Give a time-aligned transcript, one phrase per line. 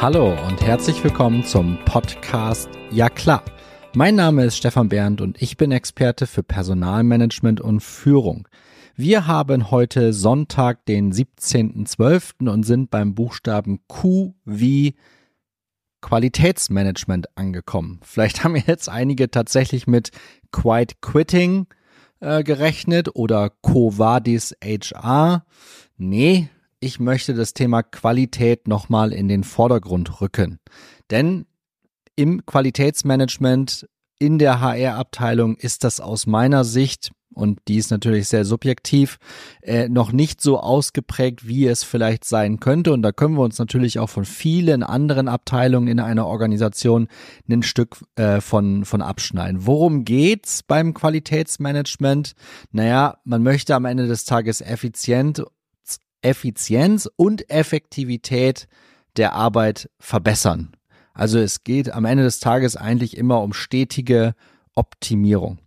[0.00, 3.42] Hallo und herzlich willkommen zum Podcast Ja klar.
[3.96, 8.46] Mein Name ist Stefan Bernd und ich bin Experte für Personalmanagement und Führung.
[8.94, 12.48] Wir haben heute Sonntag, den 17.12.
[12.48, 14.94] und sind beim Buchstaben Q wie
[16.00, 17.98] Qualitätsmanagement angekommen.
[18.04, 20.12] Vielleicht haben jetzt einige tatsächlich mit
[20.52, 21.66] Quite Quitting
[22.20, 25.44] äh, gerechnet oder Covadis HR.
[25.96, 30.58] Nee, ich möchte das Thema Qualität nochmal in den Vordergrund rücken.
[31.10, 31.46] Denn
[32.16, 33.88] im Qualitätsmanagement
[34.18, 39.18] in der HR-Abteilung ist das aus meiner Sicht und die ist natürlich sehr subjektiv,
[39.62, 42.92] äh, noch nicht so ausgeprägt, wie es vielleicht sein könnte.
[42.92, 47.06] Und da können wir uns natürlich auch von vielen anderen Abteilungen in einer Organisation
[47.48, 49.66] ein Stück äh, von, von abschneiden.
[49.66, 52.32] Worum geht's beim Qualitätsmanagement?
[52.72, 55.44] Naja, man möchte am Ende des Tages effizient,
[56.22, 58.68] Effizienz und Effektivität
[59.16, 60.72] der Arbeit verbessern.
[61.14, 64.34] Also es geht am Ende des Tages eigentlich immer um stetige
[64.74, 65.58] Optimierung.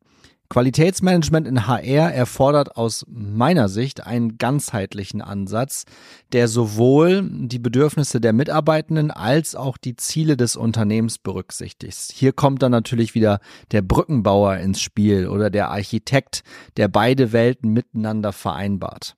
[0.52, 5.86] Qualitätsmanagement in HR erfordert aus meiner Sicht einen ganzheitlichen Ansatz,
[6.34, 12.12] der sowohl die Bedürfnisse der Mitarbeitenden als auch die Ziele des Unternehmens berücksichtigt.
[12.14, 13.40] Hier kommt dann natürlich wieder
[13.72, 16.44] der Brückenbauer ins Spiel oder der Architekt,
[16.76, 19.16] der beide Welten miteinander vereinbart.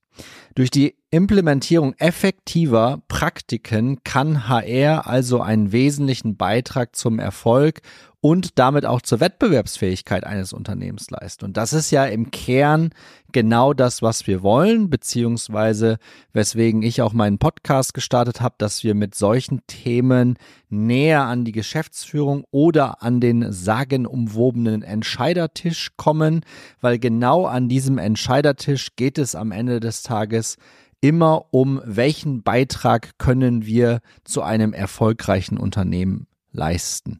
[0.55, 7.81] Durch die Implementierung effektiver Praktiken kann HR also einen wesentlichen Beitrag zum Erfolg
[8.21, 11.43] und damit auch zur Wettbewerbsfähigkeit eines Unternehmens leisten.
[11.45, 12.91] Und das ist ja im Kern
[13.33, 15.97] genau das, was wir wollen, beziehungsweise
[16.31, 20.37] weswegen ich auch meinen Podcast gestartet habe, dass wir mit solchen Themen
[20.69, 26.41] näher an die Geschäftsführung oder an den sagenumwobenen Entscheidertisch kommen,
[26.79, 30.57] weil genau an diesem Entscheidertisch geht es am Ende des Tages
[31.01, 37.19] immer um, welchen Beitrag können wir zu einem erfolgreichen Unternehmen leisten.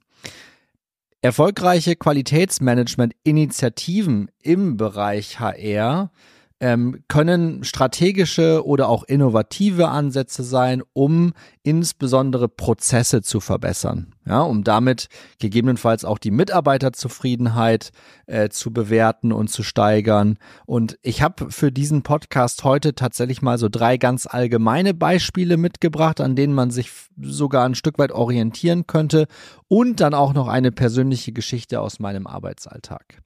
[1.24, 6.12] Erfolgreiche Qualitätsmanagement-Initiativen im Bereich HR
[6.60, 11.32] ähm, können strategische oder auch innovative Ansätze sein, um
[11.64, 15.08] insbesondere Prozesse zu verbessern ja, um damit
[15.40, 17.92] gegebenenfalls auch die Mitarbeiterzufriedenheit
[18.26, 20.38] äh, zu bewerten und zu steigern.
[20.66, 26.22] Und ich habe für diesen Podcast heute tatsächlich mal so drei ganz allgemeine Beispiele mitgebracht,
[26.22, 26.90] an denen man sich
[27.22, 29.28] sogar ein Stück weit orientieren könnte
[29.68, 33.22] und dann auch noch eine persönliche Geschichte aus meinem Arbeitsalltag.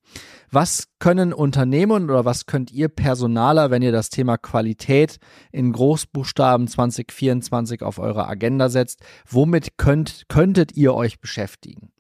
[0.50, 5.18] Was können Unternehmen oder was könnt ihr Personaler, wenn ihr das Thema Qualität
[5.52, 11.92] in Großbuchstaben 2024 auf eure Agenda setzt, womit könnt, könntet ihr euch beschäftigen?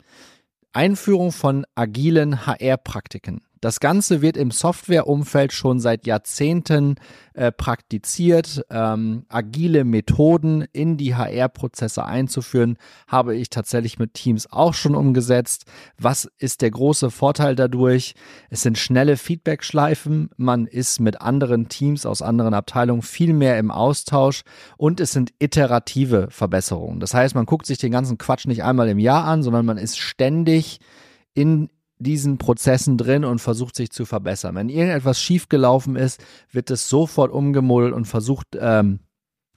[0.73, 3.46] Einführung von agilen HR-Praktiken.
[3.61, 6.95] Das Ganze wird im Softwareumfeld schon seit Jahrzehnten
[7.33, 8.65] äh, praktiziert.
[8.69, 15.65] Ähm, agile Methoden in die HR-Prozesse einzuführen, habe ich tatsächlich mit Teams auch schon umgesetzt.
[15.97, 18.15] Was ist der große Vorteil dadurch?
[18.49, 20.29] Es sind schnelle Feedback-Schleifen.
[20.37, 24.41] Man ist mit anderen Teams aus anderen Abteilungen viel mehr im Austausch
[24.77, 26.99] und es sind iterative Verbesserungen.
[26.99, 29.77] Das heißt, man guckt sich den ganzen Quatsch nicht einmal im Jahr an, sondern man
[29.77, 30.79] ist ständig
[31.33, 31.69] in
[31.99, 34.55] diesen Prozessen drin und versucht sich zu verbessern.
[34.55, 38.99] Wenn irgendetwas schiefgelaufen ist, wird es sofort umgemodelt und versucht, ähm,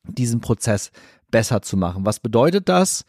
[0.05, 0.91] diesen Prozess
[1.31, 2.07] besser zu machen.
[2.07, 3.05] Was bedeutet das?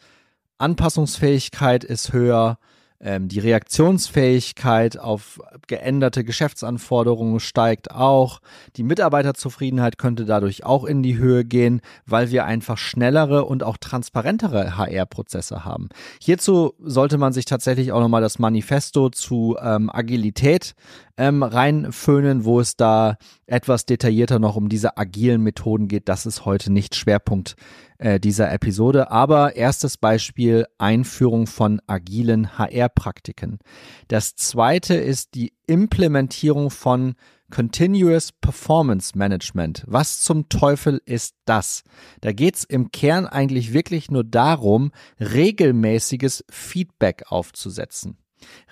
[0.58, 2.58] Anpassungsfähigkeit ist höher,
[3.02, 8.40] ähm, die Reaktionsfähigkeit auf geänderte Geschäftsanforderungen steigt auch.
[8.76, 13.76] Die Mitarbeiterzufriedenheit könnte dadurch auch in die Höhe gehen, weil wir einfach schnellere und auch
[13.76, 15.88] transparentere HR-Prozesse haben.
[16.20, 20.74] Hierzu sollte man sich tatsächlich auch nochmal das Manifesto zu ähm, Agilität
[21.16, 26.08] ähm, reinföhnen, wo es da etwas detaillierter noch um diese agilen Methoden geht.
[26.08, 27.56] Das ist heute nicht Schwerpunkt
[28.02, 29.10] äh, dieser Episode.
[29.10, 33.60] Aber erstes Beispiel Einführung von agilen HR-Praktiken.
[34.08, 37.14] Das zweite ist die Implementierung von
[37.50, 39.84] Continuous Performance Management.
[39.86, 41.84] Was zum Teufel ist das?
[42.22, 44.90] Da geht's im Kern eigentlich wirklich nur darum,
[45.20, 48.16] regelmäßiges Feedback aufzusetzen.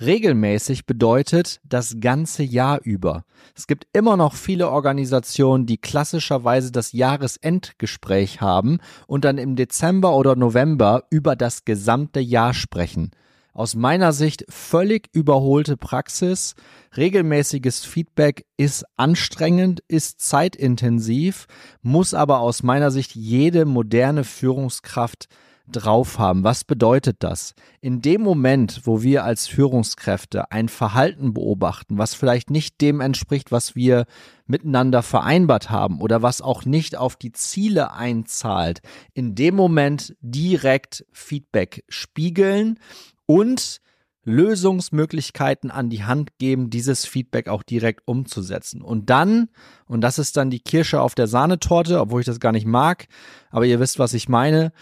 [0.00, 3.24] Regelmäßig bedeutet das ganze Jahr über.
[3.56, 10.16] Es gibt immer noch viele Organisationen, die klassischerweise das Jahresendgespräch haben und dann im Dezember
[10.16, 13.10] oder November über das gesamte Jahr sprechen.
[13.52, 16.54] Aus meiner Sicht völlig überholte Praxis.
[16.96, 21.46] Regelmäßiges Feedback ist anstrengend, ist zeitintensiv,
[21.82, 25.26] muss aber aus meiner Sicht jede moderne Führungskraft
[25.72, 26.44] drauf haben.
[26.44, 27.54] Was bedeutet das?
[27.80, 33.52] In dem Moment, wo wir als Führungskräfte ein Verhalten beobachten, was vielleicht nicht dem entspricht,
[33.52, 34.06] was wir
[34.46, 38.80] miteinander vereinbart haben oder was auch nicht auf die Ziele einzahlt,
[39.14, 42.78] in dem Moment direkt Feedback spiegeln
[43.26, 43.80] und
[44.24, 48.82] Lösungsmöglichkeiten an die Hand geben, dieses Feedback auch direkt umzusetzen.
[48.82, 49.48] Und dann,
[49.86, 53.06] und das ist dann die Kirsche auf der Sahnetorte, obwohl ich das gar nicht mag,
[53.50, 54.72] aber ihr wisst, was ich meine,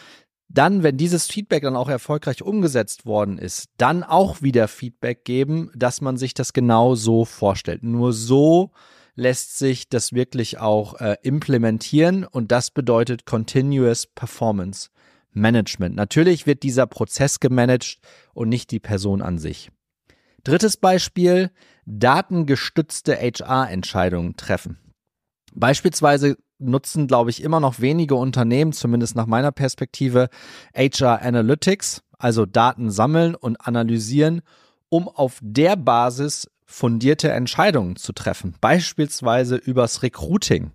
[0.49, 5.71] dann, wenn dieses Feedback dann auch erfolgreich umgesetzt worden ist, dann auch wieder Feedback geben,
[5.75, 7.83] dass man sich das genau so vorstellt.
[7.83, 8.71] Nur so
[9.15, 14.91] lässt sich das wirklich auch äh, implementieren und das bedeutet Continuous Performance
[15.33, 15.97] Management.
[15.97, 17.99] Natürlich wird dieser Prozess gemanagt
[18.33, 19.71] und nicht die Person an sich.
[20.45, 21.51] Drittes Beispiel,
[21.85, 24.79] datengestützte HR-Entscheidungen treffen.
[25.53, 30.29] Beispielsweise nutzen, glaube ich, immer noch wenige Unternehmen, zumindest nach meiner Perspektive,
[30.75, 34.43] HR Analytics, also Daten sammeln und analysieren,
[34.89, 40.73] um auf der Basis fundierte Entscheidungen zu treffen, beispielsweise übers Recruiting.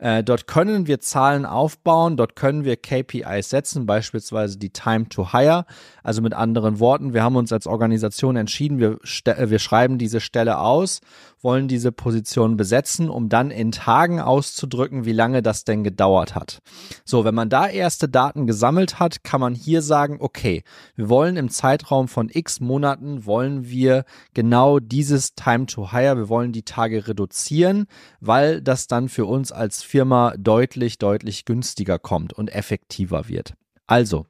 [0.00, 5.32] Äh, dort können wir Zahlen aufbauen, dort können wir KPIs setzen, beispielsweise die Time to
[5.32, 5.66] Hire.
[6.02, 10.58] Also mit anderen Worten, wir haben uns als Organisation entschieden, wir, wir schreiben diese Stelle
[10.58, 11.00] aus
[11.42, 16.60] wollen diese Position besetzen, um dann in Tagen auszudrücken, wie lange das denn gedauert hat.
[17.04, 20.62] So, wenn man da erste Daten gesammelt hat, kann man hier sagen, okay,
[20.96, 24.04] wir wollen im Zeitraum von x Monaten, wollen wir
[24.34, 27.86] genau dieses Time to Hire, wir wollen die Tage reduzieren,
[28.20, 33.54] weil das dann für uns als Firma deutlich, deutlich günstiger kommt und effektiver wird.
[33.88, 34.26] Also,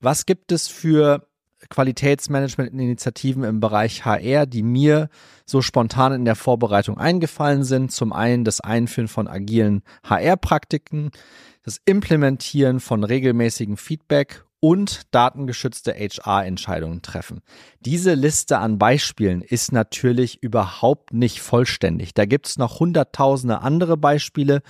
[0.00, 1.28] was gibt es für
[1.68, 5.10] Qualitätsmanagement-Initiativen im Bereich HR, die mir
[5.44, 7.92] so spontan in der Vorbereitung eingefallen sind.
[7.92, 11.10] Zum einen das Einführen von agilen HR-Praktiken,
[11.62, 17.42] das Implementieren von regelmäßigen Feedback und datengeschützte HR-Entscheidungen treffen.
[17.80, 22.14] Diese Liste an Beispielen ist natürlich überhaupt nicht vollständig.
[22.14, 24.62] Da gibt es noch hunderttausende andere Beispiele.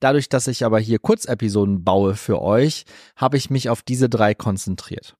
[0.00, 4.34] Dadurch, dass ich aber hier Kurzepisoden baue für euch, habe ich mich auf diese drei
[4.34, 5.14] konzentriert.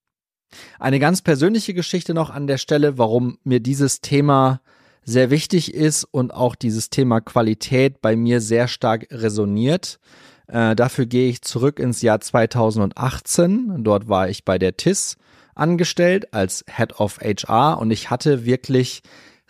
[0.80, 4.60] Eine ganz persönliche Geschichte noch an der Stelle, warum mir dieses Thema
[5.04, 10.00] sehr wichtig ist und auch dieses Thema Qualität bei mir sehr stark resoniert.
[10.48, 13.84] Äh, dafür gehe ich zurück ins Jahr 2018.
[13.84, 15.16] Dort war ich bei der TIS
[15.54, 19.02] angestellt als Head of HR und ich hatte wirklich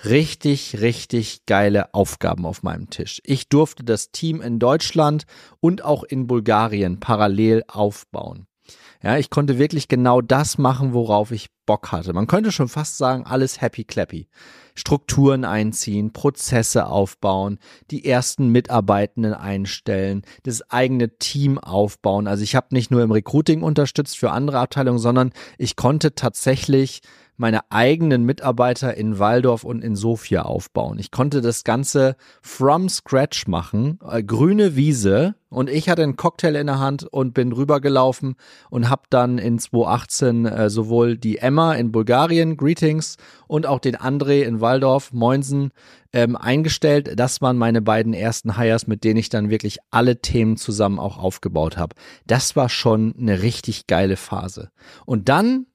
[0.05, 3.21] richtig, richtig geile Aufgaben auf meinem Tisch.
[3.25, 5.25] Ich durfte das Team in Deutschland
[5.61, 8.47] und auch in Bulgarien parallel aufbauen.
[9.07, 12.13] Ja, ich konnte wirklich genau das machen, worauf ich Bock hatte.
[12.13, 14.27] Man könnte schon fast sagen, alles happy clappy.
[14.75, 17.61] Strukturen einziehen, Prozesse aufbauen,
[17.93, 22.27] die ersten Mitarbeitenden einstellen, das eigene Team aufbauen.
[22.27, 27.01] Also ich habe nicht nur im Recruiting unterstützt für andere Abteilungen, sondern ich konnte tatsächlich
[27.37, 30.99] meine eigenen Mitarbeiter in Waldorf und in Sofia aufbauen.
[30.99, 36.57] Ich konnte das Ganze from scratch machen, äh, grüne Wiese und ich hatte einen Cocktail
[36.57, 38.37] in der Hand und bin rübergelaufen
[38.69, 43.17] und habe dann in 2018 äh, sowohl die Emma in Bulgarien, Greetings,
[43.47, 45.71] und auch den André in Waldorf, Moinsen,
[46.13, 47.13] ähm, eingestellt.
[47.17, 51.19] Das waren meine beiden ersten Hires, mit denen ich dann wirklich alle Themen zusammen auch
[51.19, 51.95] aufgebaut habe.
[52.27, 54.71] Das war schon eine richtig geile Phase.
[55.05, 55.67] Und dann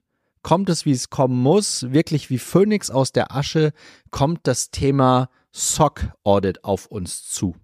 [0.43, 3.73] kommt es, wie es kommen muss, wirklich wie Phönix aus der Asche,
[4.09, 7.55] kommt das Thema SOC Audit auf uns zu.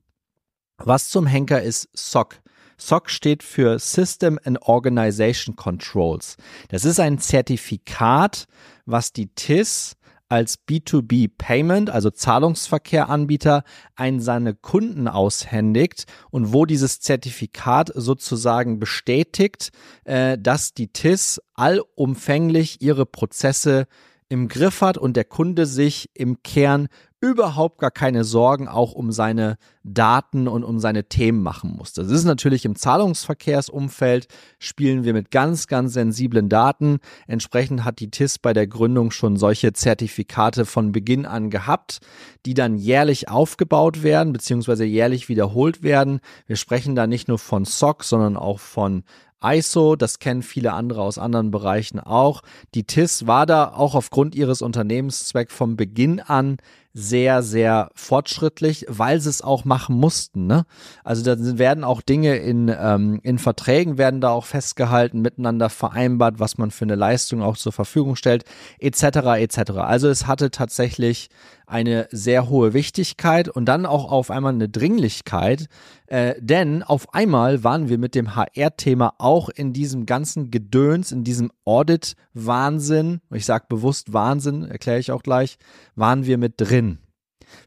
[0.78, 2.42] Was zum Henker ist SOC?
[2.78, 6.38] SOC steht für System and Organization Controls.
[6.70, 8.46] Das ist ein Zertifikat,
[8.86, 9.96] was die TIS
[10.30, 13.64] als B2B Payment, also Zahlungsverkehranbieter,
[13.96, 19.72] an seine Kunden aushändigt und wo dieses Zertifikat sozusagen bestätigt,
[20.04, 23.88] äh, dass die TIS allumfänglich ihre Prozesse
[24.30, 26.88] im Griff hat und der Kunde sich im Kern
[27.20, 31.94] überhaupt gar keine Sorgen auch um seine Daten und um seine Themen machen muss.
[31.94, 34.28] Das ist natürlich im Zahlungsverkehrsumfeld,
[34.60, 37.00] spielen wir mit ganz, ganz sensiblen Daten.
[37.26, 42.00] Entsprechend hat die TIS bei der Gründung schon solche Zertifikate von Beginn an gehabt,
[42.46, 46.20] die dann jährlich aufgebaut werden, beziehungsweise jährlich wiederholt werden.
[46.46, 49.04] Wir sprechen da nicht nur von SOC, sondern auch von
[49.44, 52.42] ISO, das kennen viele andere aus anderen Bereichen auch.
[52.74, 56.58] Die TIS war da auch aufgrund ihres Unternehmenszwecks vom Beginn an
[56.94, 60.48] sehr, sehr fortschrittlich, weil sie es auch machen mussten.
[60.48, 60.66] Ne?
[61.04, 66.40] Also da werden auch Dinge in, ähm, in Verträgen werden da auch festgehalten, miteinander vereinbart,
[66.40, 68.46] was man für eine Leistung auch zur Verfügung stellt,
[68.80, 69.04] etc.
[69.38, 69.72] etc.
[69.78, 71.30] Also es hatte tatsächlich
[71.68, 75.68] eine sehr hohe Wichtigkeit und dann auch auf einmal eine Dringlichkeit,
[76.08, 81.26] äh, denn auf einmal waren wir mit dem HR-Thema auch in diesem ganzen Gedöns, in
[81.26, 85.58] diesem Audit-Wahnsinn, ich sage bewusst Wahnsinn, erkläre ich auch gleich,
[85.96, 86.87] waren wir mit drin.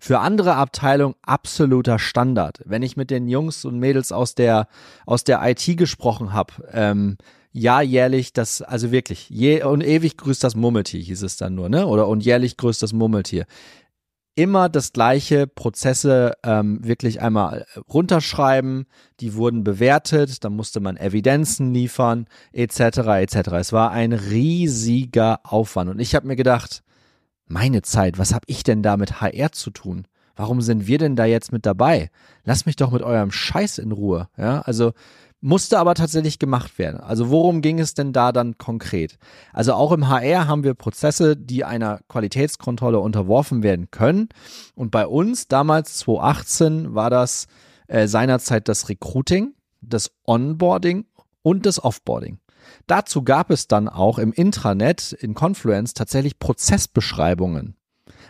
[0.00, 2.60] Für andere Abteilungen absoluter Standard.
[2.64, 4.68] Wenn ich mit den Jungs und Mädels aus der,
[5.06, 7.16] aus der IT gesprochen habe, ähm,
[7.52, 11.68] ja, jährlich das, also wirklich, je, und ewig grüßt das Murmeltier, hieß es dann nur,
[11.68, 11.86] ne?
[11.86, 13.46] Oder und jährlich grüßt das Murmeltier
[14.40, 18.86] immer das gleiche Prozesse ähm, wirklich einmal runterschreiben,
[19.20, 22.80] die wurden bewertet, dann musste man Evidenzen liefern, etc.
[23.20, 23.36] etc.
[23.58, 26.82] Es war ein riesiger Aufwand und ich habe mir gedacht,
[27.50, 30.06] meine Zeit, was habe ich denn da mit HR zu tun?
[30.36, 32.10] Warum sind wir denn da jetzt mit dabei?
[32.44, 34.28] Lass mich doch mit eurem Scheiß in Ruhe.
[34.38, 34.92] Ja, also
[35.40, 37.00] musste aber tatsächlich gemacht werden.
[37.00, 39.18] Also worum ging es denn da dann konkret?
[39.52, 44.28] Also auch im HR haben wir Prozesse, die einer Qualitätskontrolle unterworfen werden können.
[44.74, 47.46] Und bei uns damals 2018 war das
[47.88, 51.06] äh, seinerzeit das Recruiting, das Onboarding
[51.42, 52.38] und das Offboarding.
[52.86, 57.76] Dazu gab es dann auch im Intranet in Confluence tatsächlich Prozessbeschreibungen.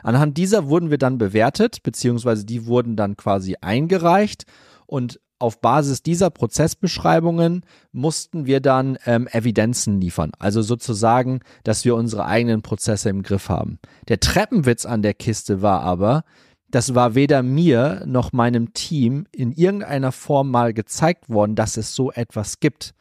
[0.02, 4.44] Anhand dieser wurden wir dann bewertet, beziehungsweise die wurden dann quasi eingereicht
[4.87, 10.32] und auf Basis dieser Prozessbeschreibungen mussten wir dann ähm, Evidenzen liefern.
[10.38, 13.78] Also sozusagen, dass wir unsere eigenen Prozesse im Griff haben.
[14.09, 16.25] Der Treppenwitz an der Kiste war aber,
[16.70, 21.94] das war weder mir noch meinem Team in irgendeiner Form mal gezeigt worden, dass es
[21.94, 22.94] so etwas gibt.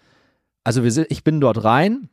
[0.64, 2.10] Also wir ich bin dort rein,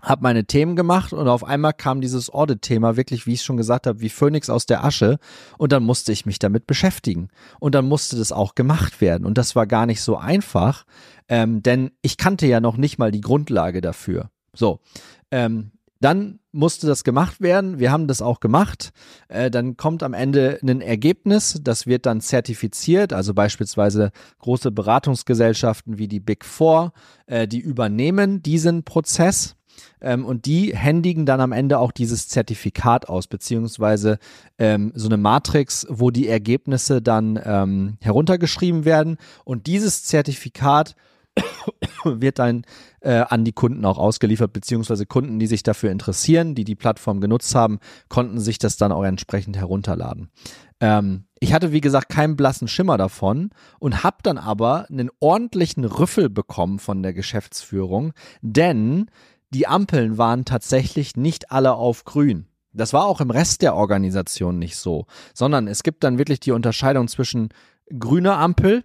[0.00, 3.86] habe meine Themen gemacht und auf einmal kam dieses Audit-Thema wirklich, wie ich schon gesagt
[3.86, 5.18] habe, wie Phönix aus der Asche.
[5.58, 7.28] Und dann musste ich mich damit beschäftigen.
[7.58, 9.26] Und dann musste das auch gemacht werden.
[9.26, 10.84] Und das war gar nicht so einfach,
[11.28, 14.30] ähm, denn ich kannte ja noch nicht mal die Grundlage dafür.
[14.54, 14.80] So,
[15.30, 17.78] ähm, dann musste das gemacht werden.
[17.78, 18.90] Wir haben das auch gemacht.
[19.28, 21.60] Äh, dann kommt am Ende ein Ergebnis.
[21.62, 23.12] Das wird dann zertifiziert.
[23.12, 26.92] Also beispielsweise große Beratungsgesellschaften wie die Big Four,
[27.26, 29.56] äh, die übernehmen diesen Prozess
[30.00, 34.18] ähm, und die händigen dann am Ende auch dieses Zertifikat aus, beziehungsweise
[34.58, 39.16] ähm, so eine Matrix, wo die Ergebnisse dann ähm, heruntergeschrieben werden.
[39.44, 40.94] Und dieses Zertifikat
[42.04, 42.62] wird dann
[43.00, 47.20] äh, an die Kunden auch ausgeliefert, beziehungsweise Kunden, die sich dafür interessieren, die die Plattform
[47.20, 47.78] genutzt haben,
[48.08, 50.30] konnten sich das dann auch entsprechend herunterladen.
[50.80, 55.84] Ähm, ich hatte, wie gesagt, keinen blassen Schimmer davon und habe dann aber einen ordentlichen
[55.84, 59.10] Rüffel bekommen von der Geschäftsführung, denn
[59.50, 62.46] die Ampeln waren tatsächlich nicht alle auf grün.
[62.72, 66.52] Das war auch im Rest der Organisation nicht so, sondern es gibt dann wirklich die
[66.52, 67.48] Unterscheidung zwischen
[67.98, 68.84] grüner Ampel,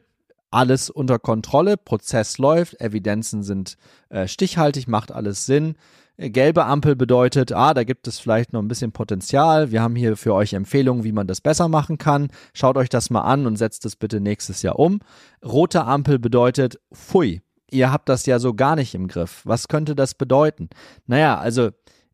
[0.53, 3.77] alles unter Kontrolle, Prozess läuft, Evidenzen sind
[4.09, 5.75] äh, stichhaltig, macht alles Sinn.
[6.17, 9.71] Gelbe Ampel bedeutet, ah, da gibt es vielleicht noch ein bisschen Potenzial.
[9.71, 12.27] Wir haben hier für euch Empfehlungen, wie man das besser machen kann.
[12.53, 14.99] Schaut euch das mal an und setzt es bitte nächstes Jahr um.
[15.43, 17.41] Rote Ampel bedeutet, pfui,
[17.71, 19.41] ihr habt das ja so gar nicht im Griff.
[19.43, 20.69] Was könnte das bedeuten?
[21.07, 21.71] Naja, also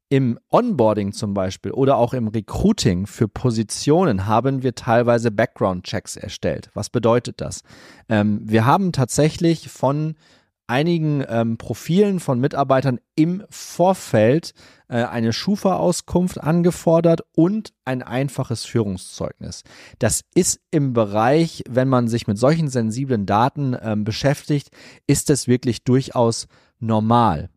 [0.09, 6.69] im Onboarding zum Beispiel oder auch im Recruiting für Positionen haben wir teilweise Background-Checks erstellt.
[6.73, 7.61] Was bedeutet das?
[8.09, 10.15] Ähm, wir haben tatsächlich von
[10.65, 14.53] einigen ähm, Profilen von Mitarbeitern im Vorfeld
[14.87, 19.63] äh, eine Schufa-Auskunft angefordert und ein einfaches Führungszeugnis.
[19.97, 24.69] Das ist im Bereich, wenn man sich mit solchen sensiblen Daten ähm, beschäftigt,
[25.07, 26.47] ist es wirklich durchaus
[26.79, 27.49] normal.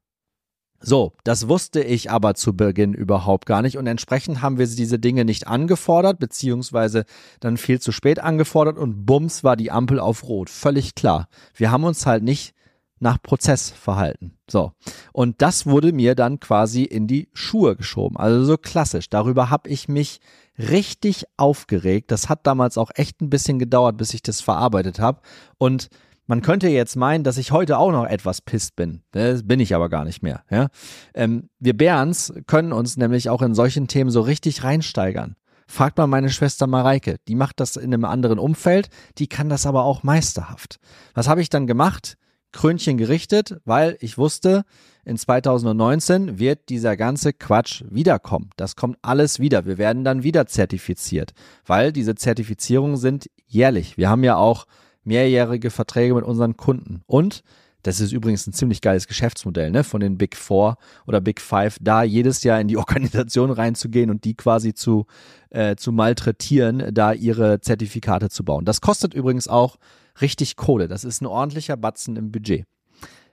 [0.83, 4.99] So, das wusste ich aber zu Beginn überhaupt gar nicht und entsprechend haben wir diese
[4.99, 7.05] Dinge nicht angefordert, beziehungsweise
[7.41, 10.51] dann viel zu spät angefordert und bums war die Ampel auf Rot.
[10.51, 11.29] Völlig klar.
[11.55, 12.55] Wir haben uns halt nicht
[12.99, 14.39] nach Prozess verhalten.
[14.49, 14.73] So.
[15.13, 18.17] Und das wurde mir dann quasi in die Schuhe geschoben.
[18.17, 19.09] Also so klassisch.
[19.09, 20.21] Darüber habe ich mich
[20.57, 22.13] richtig aufgeregt.
[22.13, 25.21] Das hat damals auch echt ein bisschen gedauert, bis ich das verarbeitet habe.
[25.59, 25.89] Und
[26.33, 29.03] man könnte jetzt meinen, dass ich heute auch noch etwas pisst bin.
[29.11, 30.45] Das bin ich aber gar nicht mehr.
[30.49, 30.69] Ja?
[31.13, 35.37] Ähm, wir Bärens können uns nämlich auch in solchen Themen so richtig reinsteigern.
[35.69, 37.17] Fragt mal meine Schwester Mareike.
[37.29, 38.89] Die macht das in einem anderen Umfeld.
[39.19, 40.79] Die kann das aber auch meisterhaft.
[41.13, 42.17] Was habe ich dann gemacht?
[42.51, 44.65] Krönchen gerichtet, weil ich wusste,
[45.05, 48.49] in 2019 wird dieser ganze Quatsch wiederkommen.
[48.57, 49.67] Das kommt alles wieder.
[49.67, 51.35] Wir werden dann wieder zertifiziert,
[51.67, 53.99] weil diese Zertifizierungen sind jährlich.
[53.99, 54.65] Wir haben ja auch
[55.05, 57.03] mehrjährige Verträge mit unseren Kunden.
[57.07, 57.43] Und
[57.85, 61.79] Das ist übrigens ein ziemlich geiles Geschäftsmodell, ne, von den Big Four oder Big Five,
[61.81, 65.07] da jedes Jahr in die Organisation reinzugehen und die quasi zu,
[65.51, 68.65] äh, zu malträtieren, da ihre Zertifikate zu bauen.
[68.65, 69.79] Das kostet übrigens auch
[70.21, 70.87] richtig Kohle.
[70.87, 72.67] Das ist ein ordentlicher Batzen im Budget.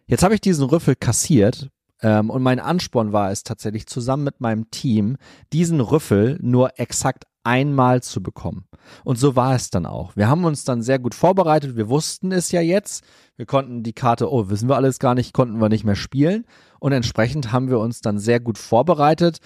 [0.07, 1.69] Jetzt habe ich diesen Rüffel kassiert
[2.01, 5.17] ähm, und mein Ansporn war es tatsächlich zusammen mit meinem Team,
[5.53, 8.65] diesen Rüffel nur exakt einmal zu bekommen.
[9.03, 10.15] Und so war es dann auch.
[10.15, 11.75] Wir haben uns dann sehr gut vorbereitet.
[11.75, 13.03] Wir wussten es ja jetzt.
[13.37, 16.45] Wir konnten die Karte, oh, wissen wir alles gar nicht, konnten wir nicht mehr spielen.
[16.79, 19.39] Und entsprechend haben wir uns dann sehr gut vorbereitet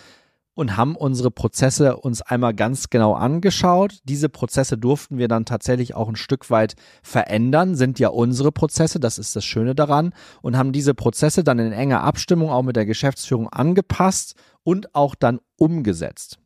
[0.53, 4.00] und haben unsere Prozesse uns einmal ganz genau angeschaut.
[4.03, 9.00] Diese Prozesse durften wir dann tatsächlich auch ein Stück weit verändern, sind ja unsere Prozesse,
[9.00, 12.75] das ist das Schöne daran, und haben diese Prozesse dann in enger Abstimmung auch mit
[12.75, 16.38] der Geschäftsführung angepasst und auch dann umgesetzt.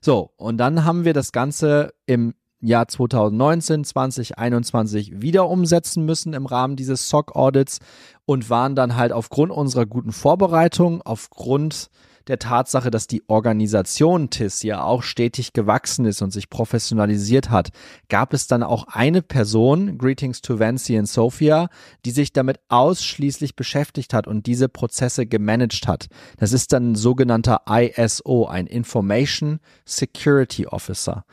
[0.00, 6.46] So, und dann haben wir das Ganze im Jahr 2019, 2021 wieder umsetzen müssen im
[6.46, 7.80] Rahmen dieses SOC-Audits
[8.24, 11.90] und waren dann halt aufgrund unserer guten Vorbereitung, aufgrund
[12.28, 17.70] der Tatsache, dass die Organisation TIS ja auch stetig gewachsen ist und sich professionalisiert hat,
[18.08, 21.68] gab es dann auch eine Person, Greetings to Vancy and Sophia,
[22.04, 26.06] die sich damit ausschließlich beschäftigt hat und diese Prozesse gemanagt hat.
[26.38, 31.24] Das ist dann ein sogenannter ISO, ein Information Security Officer.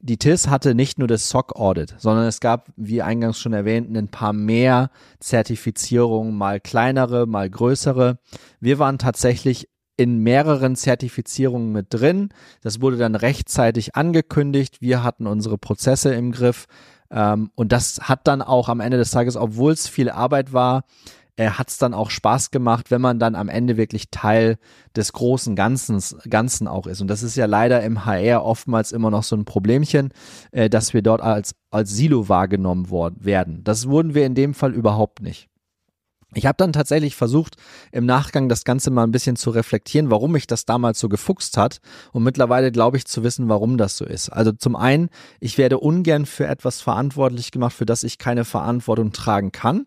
[0.00, 3.96] Die TIS hatte nicht nur das SOC Audit, sondern es gab, wie eingangs schon erwähnt,
[3.96, 8.20] ein paar mehr Zertifizierungen, mal kleinere, mal größere.
[8.60, 9.68] Wir waren tatsächlich
[9.98, 12.30] in mehreren Zertifizierungen mit drin.
[12.62, 14.80] Das wurde dann rechtzeitig angekündigt.
[14.80, 16.66] Wir hatten unsere Prozesse im Griff.
[17.10, 20.84] Ähm, und das hat dann auch am Ende des Tages, obwohl es viel Arbeit war,
[21.34, 24.56] äh, hat es dann auch Spaß gemacht, wenn man dann am Ende wirklich Teil
[24.94, 26.00] des großen Ganzen,
[26.30, 27.00] Ganzen auch ist.
[27.00, 30.12] Und das ist ja leider im HR oftmals immer noch so ein Problemchen,
[30.52, 33.64] äh, dass wir dort als, als Silo wahrgenommen worden, werden.
[33.64, 35.48] Das wurden wir in dem Fall überhaupt nicht.
[36.34, 37.56] Ich habe dann tatsächlich versucht,
[37.90, 41.56] im Nachgang das Ganze mal ein bisschen zu reflektieren, warum mich das damals so gefuchst
[41.56, 41.78] hat.
[42.12, 44.28] Und mittlerweile glaube ich zu wissen, warum das so ist.
[44.28, 45.08] Also zum einen,
[45.40, 49.86] ich werde ungern für etwas verantwortlich gemacht, für das ich keine Verantwortung tragen kann.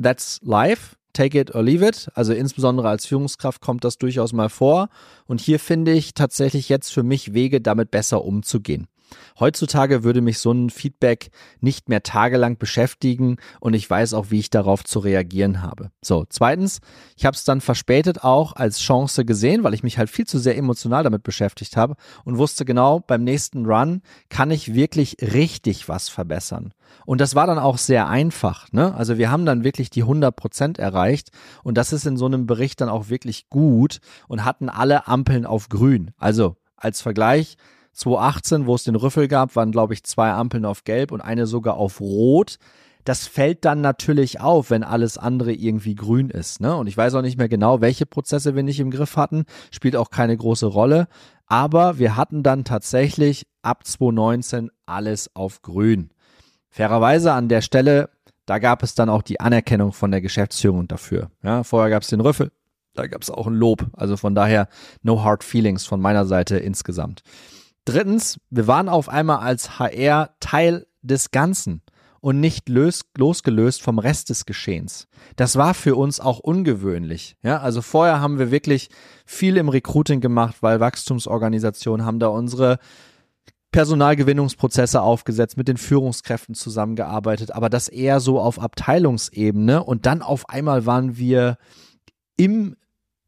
[0.00, 0.96] That's life.
[1.12, 2.10] Take it or leave it.
[2.14, 4.88] Also insbesondere als Führungskraft kommt das durchaus mal vor.
[5.26, 8.88] Und hier finde ich tatsächlich jetzt für mich Wege, damit besser umzugehen.
[9.38, 11.30] Heutzutage würde mich so ein Feedback
[11.60, 15.90] nicht mehr tagelang beschäftigen und ich weiß auch, wie ich darauf zu reagieren habe.
[16.02, 16.80] So, zweitens,
[17.16, 20.38] ich habe es dann verspätet auch als Chance gesehen, weil ich mich halt viel zu
[20.38, 25.88] sehr emotional damit beschäftigt habe und wusste genau, beim nächsten Run kann ich wirklich richtig
[25.88, 26.72] was verbessern.
[27.06, 28.70] Und das war dann auch sehr einfach.
[28.72, 28.94] Ne?
[28.94, 31.30] Also wir haben dann wirklich die 100 Prozent erreicht
[31.62, 35.46] und das ist in so einem Bericht dann auch wirklich gut und hatten alle Ampeln
[35.46, 36.12] auf grün.
[36.18, 37.56] Also als Vergleich,
[37.94, 41.46] 2018, wo es den Rüffel gab, waren, glaube ich, zwei Ampeln auf Gelb und eine
[41.46, 42.56] sogar auf Rot.
[43.04, 46.60] Das fällt dann natürlich auf, wenn alles andere irgendwie grün ist.
[46.60, 46.74] Ne?
[46.74, 49.44] Und ich weiß auch nicht mehr genau, welche Prozesse wir nicht im Griff hatten.
[49.70, 51.06] Spielt auch keine große Rolle.
[51.46, 56.10] Aber wir hatten dann tatsächlich ab 2019 alles auf grün.
[56.70, 58.08] Fairerweise an der Stelle,
[58.46, 61.30] da gab es dann auch die Anerkennung von der Geschäftsführung dafür.
[61.42, 62.50] Ja, vorher gab es den Rüffel,
[62.94, 63.86] da gab es auch ein Lob.
[63.92, 64.68] Also von daher
[65.02, 67.22] no hard feelings von meiner Seite insgesamt.
[67.84, 71.82] Drittens, wir waren auf einmal als HR Teil des Ganzen
[72.20, 75.06] und nicht lös losgelöst vom Rest des Geschehens.
[75.36, 77.36] Das war für uns auch ungewöhnlich.
[77.42, 78.88] Ja, also vorher haben wir wirklich
[79.26, 82.78] viel im Recruiting gemacht, weil Wachstumsorganisationen haben da unsere
[83.72, 90.48] Personalgewinnungsprozesse aufgesetzt, mit den Führungskräften zusammengearbeitet, aber das eher so auf Abteilungsebene und dann auf
[90.48, 91.58] einmal waren wir
[92.36, 92.76] im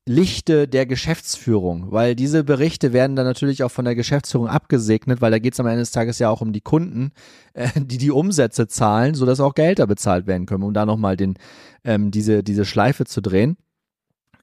[0.09, 5.33] Lichte der Geschäftsführung, weil diese Berichte werden dann natürlich auch von der Geschäftsführung abgesegnet, weil
[5.33, 7.11] da geht es am Ende des Tages ja auch um die Kunden,
[7.55, 11.35] äh, die die Umsätze zahlen, sodass auch Gelder bezahlt werden können, um da nochmal den,
[11.83, 13.57] ähm, diese, diese Schleife zu drehen.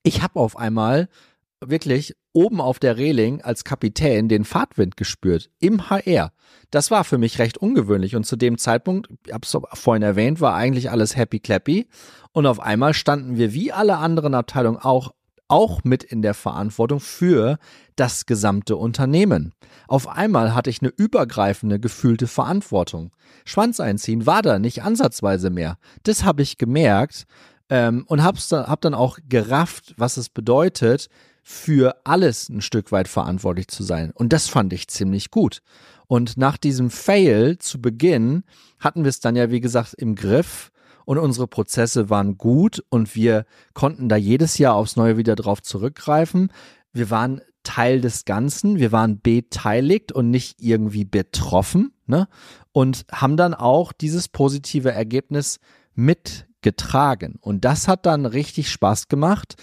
[0.03, 1.07] Ich habe auf einmal
[1.61, 6.33] wirklich oben auf der Reling als Kapitän den Fahrtwind gespürt im HR.
[6.71, 10.41] Das war für mich recht ungewöhnlich und zu dem Zeitpunkt, ich habe es vorhin erwähnt,
[10.41, 11.87] war eigentlich alles happy clappy
[12.33, 15.13] und auf einmal standen wir wie alle anderen Abteilungen auch
[15.47, 17.57] auch mit in der Verantwortung für
[17.95, 19.53] das gesamte Unternehmen.
[19.87, 23.11] Auf einmal hatte ich eine übergreifende gefühlte Verantwortung.
[23.45, 25.77] Schwanz einziehen war da nicht ansatzweise mehr.
[26.03, 27.25] Das habe ich gemerkt
[27.69, 31.07] ähm, und habe hab dann auch gerafft, was es bedeutet,
[31.43, 34.11] für alles ein Stück weit verantwortlich zu sein.
[34.11, 35.61] Und das fand ich ziemlich gut.
[36.07, 38.43] Und nach diesem Fail zu Beginn
[38.79, 40.71] hatten wir es dann ja, wie gesagt, im Griff
[41.05, 45.61] und unsere Prozesse waren gut und wir konnten da jedes Jahr aufs Neue wieder drauf
[45.61, 46.51] zurückgreifen.
[46.91, 52.27] Wir waren Teil des Ganzen, wir waren beteiligt und nicht irgendwie betroffen ne?
[52.71, 55.59] und haben dann auch dieses positive Ergebnis
[55.95, 57.37] mit getragen.
[57.39, 59.55] Und das hat dann richtig Spaß gemacht.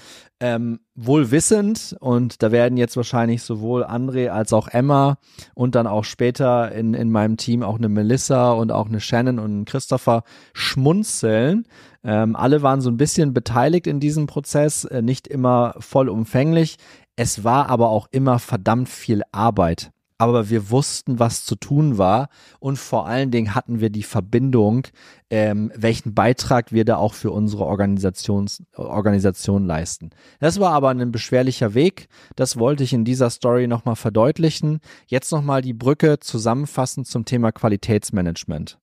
[0.42, 5.18] Ähm, wohl wissend, und da werden jetzt wahrscheinlich sowohl André als auch Emma
[5.54, 9.38] und dann auch später in, in meinem Team auch eine Melissa und auch eine Shannon
[9.38, 10.24] und ein Christopher
[10.54, 11.66] schmunzeln.
[12.02, 16.76] Ähm, alle waren so ein bisschen beteiligt in diesem Prozess, äh, nicht immer vollumfänglich.
[17.16, 22.28] Es war aber auch immer verdammt viel Arbeit aber wir wussten, was zu tun war
[22.58, 24.86] und vor allen Dingen hatten wir die Verbindung,
[25.30, 30.10] ähm, welchen Beitrag wir da auch für unsere Organisations Organisation leisten.
[30.38, 34.80] Das war aber ein beschwerlicher Weg, das wollte ich in dieser Story nochmal verdeutlichen.
[35.06, 38.78] Jetzt nochmal die Brücke zusammenfassen zum Thema Qualitätsmanagement.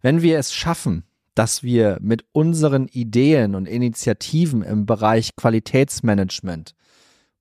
[0.00, 1.04] Wenn wir es schaffen,
[1.36, 6.74] dass wir mit unseren Ideen und Initiativen im Bereich Qualitätsmanagement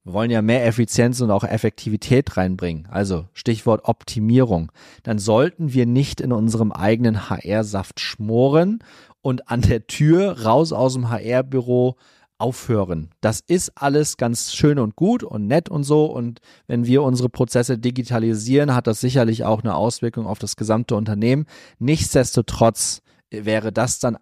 [0.03, 4.71] wir wollen ja mehr Effizienz und auch Effektivität reinbringen, also Stichwort Optimierung,
[5.03, 8.79] dann sollten wir nicht in unserem eigenen HR-Saft schmoren
[9.21, 11.97] und an der Tür raus aus dem HR-Büro
[12.39, 13.11] aufhören.
[13.21, 16.05] Das ist alles ganz schön und gut und nett und so.
[16.05, 20.95] Und wenn wir unsere Prozesse digitalisieren, hat das sicherlich auch eine Auswirkung auf das gesamte
[20.95, 21.45] Unternehmen.
[21.77, 24.17] Nichtsdestotrotz wäre das dann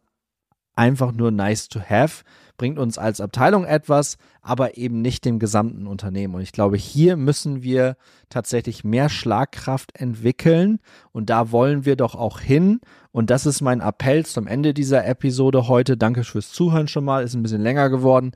[0.76, 2.24] einfach nur nice to have
[2.60, 6.36] bringt uns als Abteilung etwas, aber eben nicht dem gesamten Unternehmen.
[6.36, 7.98] Und ich glaube, hier müssen wir
[8.30, 10.80] tatsächlich mehr Schlagkraft entwickeln
[11.12, 12.82] und da wollen wir doch auch hin.
[13.12, 15.98] Und das ist mein Appell zum Ende dieser Episode heute.
[15.98, 18.34] Danke fürs Zuhören schon mal, ist ein bisschen länger geworden.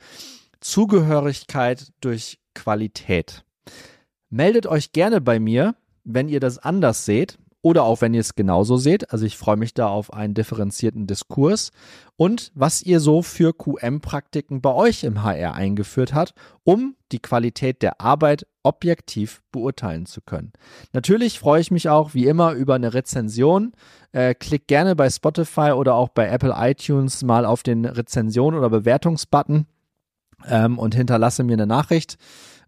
[0.61, 3.43] Zugehörigkeit durch Qualität.
[4.29, 8.35] Meldet euch gerne bei mir, wenn ihr das anders seht oder auch wenn ihr es
[8.35, 9.11] genauso seht.
[9.11, 11.71] Also ich freue mich da auf einen differenzierten Diskurs
[12.17, 17.81] und was ihr so für QM-Praktiken bei euch im HR eingeführt habt, um die Qualität
[17.81, 20.51] der Arbeit objektiv beurteilen zu können.
[20.91, 23.71] Natürlich freue ich mich auch wie immer über eine Rezension.
[24.11, 28.69] Äh, klickt gerne bei Spotify oder auch bei Apple iTunes mal auf den Rezension- oder
[28.69, 29.67] Bewertungsbutton
[30.47, 32.17] ähm, und hinterlasse mir eine Nachricht.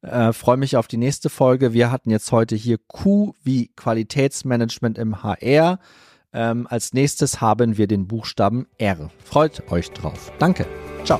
[0.06, 1.74] Äh, Freue mich auf die nächste Folge.
[1.74, 5.80] Wir hatten jetzt heute hier Q wie Qualitätsmanagement im HR.
[6.34, 9.10] Ähm, als nächstes haben wir den Buchstaben R.
[9.24, 10.32] Freut euch drauf.
[10.38, 10.66] Danke.
[11.04, 11.20] Ciao.